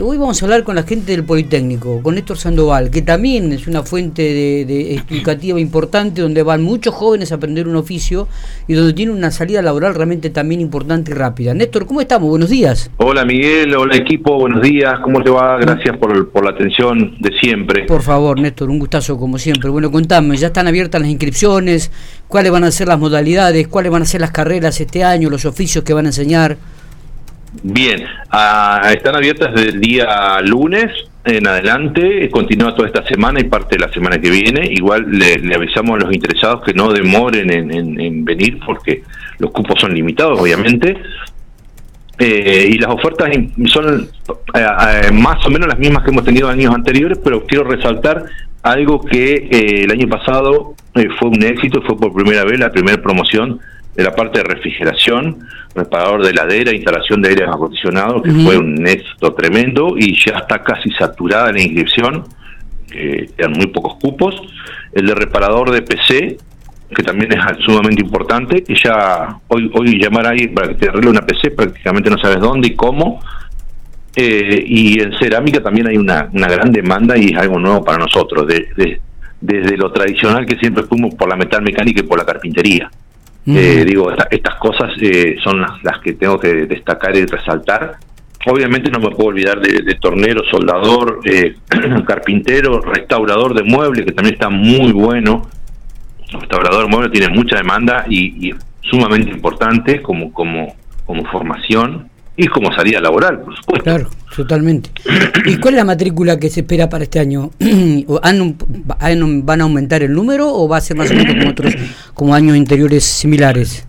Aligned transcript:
Hoy 0.00 0.16
vamos 0.16 0.40
a 0.40 0.46
hablar 0.46 0.62
con 0.62 0.76
la 0.76 0.84
gente 0.84 1.10
del 1.10 1.24
Politécnico, 1.24 2.00
con 2.04 2.14
Néstor 2.14 2.36
Sandoval, 2.36 2.88
que 2.88 3.02
también 3.02 3.52
es 3.52 3.66
una 3.66 3.82
fuente 3.82 4.22
de, 4.22 4.94
explicativa 4.94 5.58
importante 5.58 6.22
donde 6.22 6.44
van 6.44 6.62
muchos 6.62 6.94
jóvenes 6.94 7.32
a 7.32 7.34
aprender 7.34 7.66
un 7.66 7.74
oficio 7.74 8.28
y 8.68 8.74
donde 8.74 8.92
tiene 8.92 9.10
una 9.10 9.32
salida 9.32 9.60
laboral 9.60 9.96
realmente 9.96 10.30
también 10.30 10.60
importante 10.60 11.10
y 11.10 11.14
rápida. 11.14 11.52
Néstor, 11.52 11.84
¿cómo 11.86 12.00
estamos? 12.00 12.28
Buenos 12.28 12.48
días. 12.48 12.92
Hola 12.98 13.24
Miguel, 13.24 13.74
hola 13.74 13.96
equipo, 13.96 14.38
buenos 14.38 14.62
días, 14.62 15.00
¿cómo 15.02 15.20
te 15.20 15.30
va? 15.30 15.56
Gracias 15.58 15.96
por, 15.96 16.30
por 16.30 16.44
la 16.44 16.50
atención 16.50 17.16
de 17.18 17.36
siempre. 17.40 17.86
Por 17.86 18.02
favor, 18.02 18.38
Néstor, 18.38 18.70
un 18.70 18.78
gustazo 18.78 19.18
como 19.18 19.36
siempre. 19.36 19.68
Bueno, 19.68 19.90
contame, 19.90 20.36
ya 20.36 20.46
están 20.46 20.68
abiertas 20.68 21.00
las 21.00 21.10
inscripciones, 21.10 21.90
cuáles 22.28 22.52
van 22.52 22.62
a 22.62 22.70
ser 22.70 22.86
las 22.86 23.00
modalidades, 23.00 23.66
cuáles 23.66 23.90
van 23.90 24.02
a 24.02 24.04
ser 24.04 24.20
las 24.20 24.30
carreras 24.30 24.80
este 24.80 25.02
año, 25.02 25.28
los 25.28 25.44
oficios 25.44 25.82
que 25.82 25.92
van 25.92 26.06
a 26.06 26.10
enseñar. 26.10 26.56
Bien, 27.62 28.04
ah, 28.30 28.90
están 28.94 29.16
abiertas 29.16 29.54
desde 29.54 29.70
el 29.70 29.80
día 29.80 30.40
lunes 30.42 30.92
en 31.24 31.46
adelante, 31.46 32.28
continúa 32.30 32.74
toda 32.74 32.88
esta 32.88 33.04
semana 33.06 33.40
y 33.40 33.44
parte 33.44 33.76
de 33.76 33.86
la 33.86 33.92
semana 33.92 34.18
que 34.18 34.30
viene. 34.30 34.68
Igual 34.70 35.06
le, 35.10 35.54
avisamos 35.54 35.96
a 35.96 36.04
los 36.04 36.14
interesados 36.14 36.62
que 36.62 36.74
no 36.74 36.92
demoren 36.92 37.50
en, 37.50 38.24
venir 38.24 38.58
porque 38.64 39.02
los 39.38 39.50
cupos 39.50 39.80
son 39.80 39.94
limitados, 39.94 40.40
obviamente. 40.40 40.96
Eh, 42.18 42.70
y 42.72 42.78
las 42.78 42.90
ofertas 42.90 43.30
son 43.66 44.08
eh, 44.54 44.66
eh, 44.66 45.12
más 45.12 45.44
o 45.46 45.50
menos 45.50 45.68
las 45.68 45.78
mismas 45.78 46.02
que 46.02 46.10
hemos 46.10 46.24
tenido 46.24 46.48
años 46.48 46.74
anteriores, 46.74 47.18
pero 47.22 47.46
quiero 47.46 47.64
resaltar 47.64 48.24
algo 48.62 49.04
que 49.04 49.84
el 49.84 49.90
año 49.90 50.08
pasado 50.08 50.74
fue 51.18 51.28
un 51.28 51.42
éxito, 51.44 51.80
fue 51.82 51.96
por 51.96 52.12
primera 52.12 52.44
vez 52.44 52.58
la 52.58 52.72
primera 52.72 53.00
promoción 53.00 53.60
de 53.98 54.04
la 54.04 54.14
parte 54.14 54.38
de 54.38 54.44
refrigeración, 54.44 55.40
reparador 55.74 56.22
de 56.22 56.30
heladera, 56.30 56.72
instalación 56.72 57.20
de 57.20 57.30
aire 57.30 57.46
acondicionado, 57.46 58.22
que 58.22 58.30
fue 58.30 58.56
un 58.56 58.86
éxito 58.86 59.34
tremendo 59.34 59.96
y 59.98 60.14
ya 60.24 60.36
está 60.36 60.62
casi 60.62 60.88
saturada 60.92 61.50
la 61.50 61.60
inscripción, 61.60 62.22
que 62.88 63.28
eran 63.36 63.54
muy 63.54 63.66
pocos 63.66 63.96
cupos. 64.00 64.40
El 64.92 65.08
de 65.08 65.16
reparador 65.16 65.72
de 65.72 65.82
PC, 65.82 66.36
que 66.94 67.02
también 67.02 67.32
es 67.32 67.40
sumamente 67.64 68.00
importante, 68.00 68.62
que 68.62 68.76
ya 68.76 69.36
hoy, 69.48 69.68
hoy 69.74 70.00
llamar 70.00 70.28
ahí 70.28 70.46
para 70.46 70.68
que 70.68 70.74
te 70.74 70.88
arregle 70.90 71.10
una 71.10 71.26
PC 71.26 71.50
prácticamente 71.50 72.08
no 72.08 72.18
sabes 72.18 72.38
dónde 72.38 72.68
y 72.68 72.76
cómo. 72.76 73.20
Eh, 74.14 74.62
y 74.64 75.00
en 75.00 75.18
cerámica 75.18 75.60
también 75.60 75.88
hay 75.88 75.96
una, 75.96 76.28
una 76.32 76.46
gran 76.46 76.70
demanda 76.70 77.18
y 77.18 77.32
es 77.32 77.36
algo 77.36 77.58
nuevo 77.58 77.84
para 77.84 77.98
nosotros, 77.98 78.46
de, 78.46 79.00
desde 79.40 79.76
lo 79.76 79.90
tradicional 79.90 80.46
que 80.46 80.54
siempre 80.54 80.84
fuimos 80.84 81.16
por 81.16 81.28
la 81.28 81.34
metal 81.34 81.62
mecánica 81.62 82.00
y 82.00 82.04
por 82.04 82.16
la 82.16 82.24
carpintería. 82.24 82.88
Eh, 83.56 83.84
digo, 83.86 84.12
estas 84.30 84.56
cosas 84.56 84.90
eh, 85.00 85.36
son 85.42 85.60
las, 85.60 85.98
que 86.02 86.12
tengo 86.12 86.38
que 86.38 86.66
destacar 86.66 87.16
y 87.16 87.24
resaltar. 87.24 87.96
Obviamente 88.46 88.90
no 88.90 88.98
me 88.98 89.10
puedo 89.10 89.28
olvidar 89.28 89.60
de, 89.60 89.94
tornero, 89.94 90.42
soldador, 90.50 91.20
eh, 91.24 91.56
carpintero, 92.06 92.80
restaurador 92.80 93.54
de 93.54 93.62
muebles, 93.62 94.04
que 94.04 94.12
también 94.12 94.34
está 94.34 94.50
muy 94.50 94.92
bueno. 94.92 95.48
Restaurador 96.30 96.84
de 96.84 96.90
muebles 96.90 97.12
tiene 97.12 97.28
mucha 97.30 97.56
demanda 97.56 98.04
y, 98.08 98.48
y 98.48 98.54
sumamente 98.82 99.30
importante 99.30 100.02
como, 100.02 100.32
como, 100.32 100.74
como 101.06 101.24
formación 101.26 102.07
y 102.38 102.46
como 102.46 102.72
salida 102.72 103.00
laboral, 103.00 103.40
por 103.40 103.56
supuesto. 103.56 103.84
Claro, 103.84 104.08
totalmente. 104.34 104.90
¿Y 105.44 105.56
cuál 105.56 105.74
es 105.74 105.78
la 105.78 105.84
matrícula 105.84 106.38
que 106.38 106.48
se 106.48 106.60
espera 106.60 106.88
para 106.88 107.02
este 107.02 107.18
año? 107.18 107.50
¿Van 108.22 109.60
a 109.60 109.64
aumentar 109.64 110.04
el 110.04 110.12
número 110.12 110.48
o 110.48 110.68
va 110.68 110.76
a 110.76 110.80
ser 110.80 110.96
más 110.96 111.10
o 111.10 111.14
menos 111.14 111.34
como 111.34 111.50
otros, 111.50 111.74
como 112.14 112.34
años 112.36 112.56
anteriores 112.56 113.02
similares? 113.02 113.84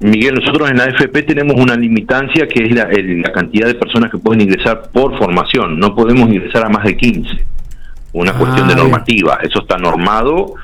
Miguel, 0.00 0.36
nosotros 0.36 0.70
en 0.70 0.78
la 0.78 0.84
AFP 0.84 1.22
tenemos 1.22 1.60
una 1.60 1.76
limitancia 1.76 2.48
que 2.48 2.64
es 2.64 2.74
la, 2.74 3.32
cantidad 3.32 3.66
de 3.66 3.74
personas 3.74 4.10
que 4.10 4.16
pueden 4.16 4.40
ingresar 4.40 4.88
por 4.90 5.18
formación. 5.18 5.78
No 5.78 5.94
podemos 5.94 6.30
ingresar 6.30 6.64
a 6.64 6.70
más 6.70 6.84
de 6.84 6.96
15. 6.96 7.44
Una 8.14 8.32
cuestión 8.32 8.68
de 8.68 8.72
ah, 8.72 8.78
normativa. 8.78 9.38
Eso 9.42 9.60
está 9.60 9.76
normado 9.76 10.54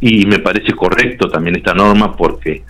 y 0.00 0.24
me 0.24 0.38
parece 0.38 0.72
correcto 0.72 1.28
también 1.28 1.56
esta 1.56 1.74
norma 1.74 2.16
porque 2.16 2.62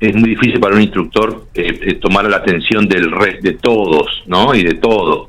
es 0.00 0.14
muy 0.14 0.30
difícil 0.30 0.60
para 0.60 0.74
un 0.74 0.82
instructor 0.82 1.46
eh, 1.54 1.78
eh, 1.82 1.94
tomar 1.94 2.28
la 2.28 2.38
atención 2.38 2.88
del 2.88 3.10
resto 3.10 3.42
de 3.42 3.54
todos, 3.54 4.24
¿no? 4.26 4.54
Y 4.54 4.62
de 4.62 4.74
todo. 4.74 5.28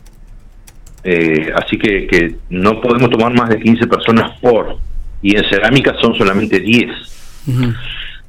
Eh, 1.04 1.52
así 1.56 1.78
que, 1.78 2.06
que 2.08 2.36
no 2.50 2.82
podemos 2.82 3.10
tomar 3.10 3.34
más 3.34 3.50
de 3.50 3.60
15 3.60 3.88
personas 3.88 4.38
por, 4.40 4.78
y 5.22 5.38
en 5.38 5.44
cerámica 5.50 5.96
son 6.02 6.16
solamente 6.16 6.60
10. 6.60 6.90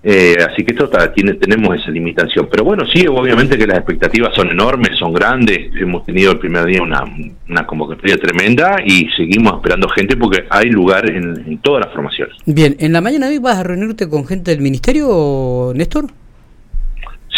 Eh, 0.05 0.37
así 0.49 0.65
que 0.65 0.75
esto 0.75 0.89
tiene, 1.15 1.35
tenemos 1.35 1.77
esa 1.77 1.91
limitación. 1.91 2.49
Pero 2.51 2.65
bueno, 2.65 2.85
sí, 2.93 3.07
obviamente 3.09 3.59
que 3.59 3.67
las 3.67 3.79
expectativas 3.79 4.35
son 4.35 4.49
enormes, 4.51 4.97
son 4.99 5.13
grandes. 5.13 5.75
Hemos 5.75 6.07
tenido 6.07 6.33
el 6.33 6.39
primer 6.39 6.67
día 6.67 6.83
una, 6.83 7.05
una 7.49 7.67
convocatoria 7.67 8.17
tremenda 8.17 8.77
y 8.85 9.09
seguimos 9.17 9.55
esperando 9.55 9.89
gente 9.89 10.17
porque 10.17 10.45
hay 10.51 10.71
lugar 10.71 11.11
en, 11.11 11.59
todas 11.59 11.85
las 11.85 11.93
formaciones. 11.93 12.37
Bien, 12.47 12.77
¿en 12.79 12.93
la 12.93 13.01
mañana 13.01 13.27
de 13.27 13.33
hoy 13.33 13.39
vas 13.39 13.59
a 13.59 13.65
reunirte 13.65 14.09
con 14.09 14.25
gente 14.25 14.53
del 14.53 14.61
ministerio, 14.61 15.73
Néstor? 15.75 16.07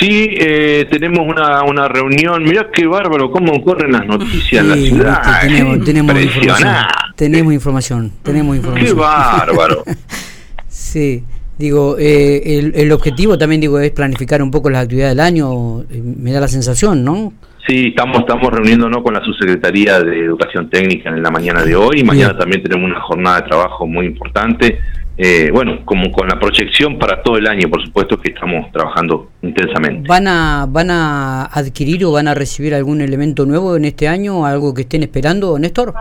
Sí, 0.01 0.31
eh, 0.41 0.87
tenemos 0.91 1.27
una, 1.29 1.63
una 1.63 1.87
reunión. 1.87 2.43
Mirá 2.43 2.71
qué 2.73 2.87
bárbaro, 2.87 3.31
cómo 3.31 3.63
corren 3.63 3.93
las 3.93 4.07
noticias 4.07 4.65
en 4.65 4.69
la 4.71 4.77
ciudad. 4.77 5.41
Tenemos, 5.43 5.85
tenemos 5.85 6.23
información. 6.23 6.87
Tenemos 7.17 7.53
información. 7.53 8.13
Tenemos 8.23 8.57
información. 8.57 8.89
Qué 8.89 9.01
bárbaro. 9.01 9.85
sí. 10.69 11.23
Digo, 11.59 11.99
eh, 11.99 12.59
el, 12.59 12.73
el, 12.75 12.91
objetivo 12.91 13.37
también 13.37 13.61
digo 13.61 13.79
es 13.79 13.91
planificar 13.91 14.43
un 14.43 14.51
poco 14.51 14.71
las 14.71 14.85
actividades 14.85 15.15
del 15.15 15.21
año, 15.21 15.83
eh, 15.83 16.01
me 16.03 16.33
da 16.33 16.41
la 16.41 16.49
sensación, 16.49 17.05
¿no? 17.05 17.35
Sí, 17.67 17.89
estamos 17.89 18.21
estamos 18.21 18.51
reuniéndonos 18.51 19.03
con 19.03 19.13
la 19.13 19.23
subsecretaría 19.23 20.01
de 20.01 20.25
Educación 20.25 20.71
Técnica 20.71 21.11
en 21.11 21.23
la 21.23 21.31
mañana 21.31 21.63
de 21.63 21.77
hoy. 21.77 22.03
Mañana 22.03 22.37
también 22.39 22.63
tenemos 22.63 22.91
una 22.91 23.01
jornada 23.03 23.43
de 23.43 23.49
trabajo 23.49 23.87
muy 23.87 24.07
importante. 24.07 24.79
Eh, 25.23 25.51
bueno, 25.53 25.81
como 25.85 26.11
con 26.11 26.27
la 26.29 26.39
proyección 26.41 26.99
para 26.99 27.23
todo 27.23 27.37
el 27.37 27.47
año, 27.47 27.69
por 27.69 27.85
supuesto 27.85 28.19
que 28.19 28.33
estamos 28.33 28.73
trabajando 28.73 29.33
intensamente. 29.43 30.09
¿Van 30.09 30.27
a 30.27 30.65
van 30.67 30.91
a 30.91 31.45
adquirir 31.45 32.07
o 32.07 32.13
van 32.13 32.27
a 32.27 32.33
recibir 32.33 32.73
algún 32.73 33.03
elemento 33.03 33.45
nuevo 33.45 33.77
en 33.77 33.85
este 33.85 34.09
año, 34.09 34.47
algo 34.47 34.73
que 34.73 34.83
estén 34.83 35.03
esperando, 35.03 35.59
Néstor? 35.59 35.93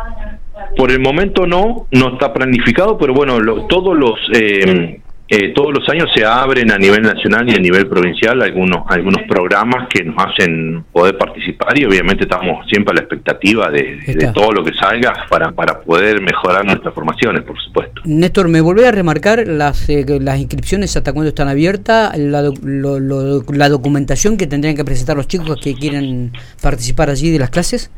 Por 0.77 0.91
el 0.91 1.01
momento 1.01 1.45
no, 1.45 1.87
no 1.91 2.13
está 2.13 2.31
planificado, 2.31 2.97
pero 2.97 3.13
bueno, 3.13 3.39
todos 3.67 3.97
los 3.97 4.17
eh, 4.33 5.01
eh, 5.31 5.53
todos 5.53 5.71
los 5.71 5.87
años 5.89 6.09
se 6.15 6.25
abren 6.25 6.71
a 6.71 6.77
nivel 6.79 7.03
nacional 7.03 7.47
y 7.47 7.53
a 7.53 7.59
nivel 7.59 7.87
provincial 7.87 8.41
algunos 8.41 8.83
algunos 8.87 9.21
programas 9.27 9.87
que 9.87 10.03
nos 10.03 10.15
hacen 10.17 10.83
poder 10.91 11.19
participar 11.19 11.77
y 11.77 11.85
obviamente 11.85 12.23
estamos 12.23 12.65
siempre 12.67 12.93
a 12.93 12.95
la 12.95 13.01
expectativa 13.01 13.69
de, 13.69 14.31
todo 14.33 14.51
lo 14.51 14.63
que 14.63 14.73
salga 14.73 15.13
para, 15.29 15.51
para 15.51 15.81
poder 15.81 16.19
mejorar 16.21 16.65
nuestras 16.65 16.95
formaciones, 16.95 17.43
por 17.43 17.59
supuesto. 17.61 18.01
Néstor, 18.05 18.47
¿me 18.47 18.59
volvé 18.59 18.87
a 18.87 18.91
remarcar 18.91 19.47
las, 19.47 19.87
eh, 19.89 20.03
las 20.19 20.39
inscripciones 20.39 20.97
hasta 20.97 21.13
cuándo 21.13 21.29
están 21.29 21.47
abiertas? 21.47 22.17
La, 22.17 22.41
la 22.41 23.69
documentación 23.69 24.35
que 24.35 24.47
tendrían 24.47 24.75
que 24.75 24.83
presentar 24.83 25.15
los 25.15 25.27
chicos 25.27 25.59
que 25.61 25.75
quieren 25.75 26.31
participar 26.59 27.11
allí 27.11 27.29
de 27.29 27.37
las 27.37 27.51
clases? 27.51 27.91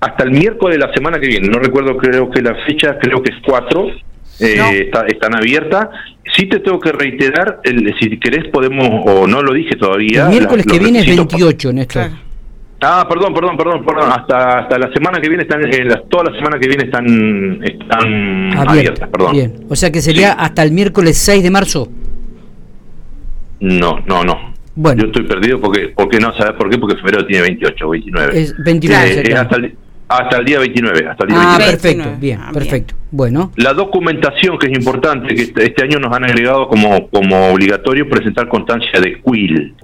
Hasta 0.00 0.24
el 0.24 0.30
miércoles 0.30 0.78
de 0.78 0.86
la 0.86 0.92
semana 0.92 1.18
que 1.18 1.26
viene, 1.26 1.48
no 1.48 1.58
recuerdo, 1.58 1.96
creo 1.96 2.30
que 2.30 2.42
la 2.42 2.54
fecha, 2.66 2.98
creo 2.98 3.22
que 3.22 3.32
es 3.32 3.38
4, 3.46 3.92
eh, 4.40 4.90
están 5.08 5.34
abiertas 5.34 5.88
Sí 6.34 6.46
te 6.46 6.58
tengo 6.58 6.80
que 6.80 6.92
reiterar, 6.92 7.60
el, 7.62 7.94
si 8.00 8.18
querés 8.18 8.48
podemos, 8.48 8.88
o 9.06 9.26
no 9.26 9.42
lo 9.42 9.54
dije 9.54 9.76
todavía. 9.76 10.24
El 10.24 10.30
miércoles 10.30 10.66
que 10.66 10.78
viene 10.78 11.00
es 11.00 11.06
28, 11.06 11.72
Néstor. 11.72 12.10
Ah, 12.82 13.06
perdón, 13.08 13.32
perdón, 13.32 13.56
perdón, 13.56 13.84
perdón. 13.86 14.10
Hasta, 14.12 14.58
hasta 14.58 14.78
la 14.78 14.92
semana 14.92 15.20
que 15.20 15.28
viene 15.28 15.44
están, 15.44 15.64
eh, 15.64 15.88
toda 16.10 16.24
la 16.24 16.36
semana 16.36 16.58
que 16.58 16.68
viene 16.68 16.84
están, 16.84 17.62
están 17.64 18.68
abiertas, 18.68 19.08
perdón. 19.08 19.32
Bien, 19.32 19.54
o 19.68 19.76
sea 19.76 19.90
que 19.90 20.02
sería 20.02 20.32
hasta 20.32 20.62
el 20.62 20.72
miércoles 20.72 21.16
6 21.16 21.42
de 21.42 21.50
marzo. 21.50 21.88
No, 23.60 24.00
no, 24.06 24.24
no. 24.24 24.54
Bueno. 24.74 25.02
Yo 25.02 25.06
estoy 25.06 25.26
perdido 25.26 25.58
porque, 25.58 25.92
porque 25.96 26.18
no, 26.18 26.36
¿sabes 26.36 26.52
por 26.52 26.68
qué? 26.68 26.76
Porque 26.76 26.96
febrero 26.96 27.24
tiene 27.24 27.42
28 27.42 27.86
o 27.86 27.90
29. 27.90 28.38
Es 28.38 28.54
29. 28.62 29.22
Eh, 29.26 29.34
hasta 29.34 29.56
el, 29.56 29.74
hasta 30.08 30.38
el 30.38 30.44
día 30.44 30.58
29. 30.58 31.08
Hasta 31.08 31.24
el 31.24 31.30
día 31.30 31.38
ah, 31.40 31.58
perfecto, 31.58 32.16
bien, 32.18 32.40
ah, 32.40 32.50
perfecto. 32.52 32.94
Bueno. 33.10 33.52
La 33.56 33.72
documentación, 33.72 34.58
que 34.58 34.66
es 34.66 34.78
importante, 34.78 35.34
que 35.34 35.42
este, 35.42 35.64
este 35.64 35.84
año 35.84 35.98
nos 35.98 36.14
han 36.14 36.24
agregado 36.24 36.68
como, 36.68 37.08
como 37.08 37.48
obligatorio 37.48 38.08
presentar 38.08 38.48
constancia 38.48 39.00
de 39.00 39.20
QUIL, 39.20 39.74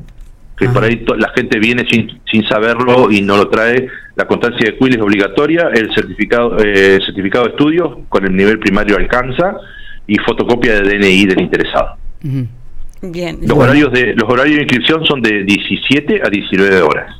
que 0.57 0.69
por 0.69 0.85
ahí 0.85 1.05
la 1.19 1.31
gente 1.35 1.59
viene 1.59 1.85
sin, 1.91 2.21
sin 2.31 2.47
saberlo 2.47 3.11
y 3.11 3.21
no 3.21 3.37
lo 3.37 3.49
trae. 3.49 3.89
La 4.15 4.27
constancia 4.27 4.71
de 4.71 4.77
QUIL 4.77 4.95
es 4.95 5.03
obligatoria, 5.03 5.71
el 5.73 5.93
certificado, 5.95 6.57
eh, 6.59 7.01
certificado 7.05 7.47
de 7.47 7.51
estudios 7.51 7.99
con 8.09 8.25
el 8.25 8.37
nivel 8.37 8.59
primario 8.59 8.97
alcanza 8.97 9.57
y 10.07 10.17
fotocopia 10.19 10.81
de 10.81 10.99
DNI 10.99 11.27
del 11.27 11.41
interesado. 11.41 11.97
Bien. 13.03 13.39
Los, 13.43 13.59
horarios 13.59 13.93
de, 13.93 14.15
los 14.15 14.29
horarios 14.31 14.57
de 14.57 14.63
inscripción 14.63 15.05
son 15.05 15.21
de 15.23 15.43
17 15.43 16.23
a 16.25 16.29
19 16.29 16.83
horas. 16.83 17.17